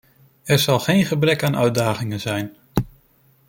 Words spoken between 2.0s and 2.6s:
zijn.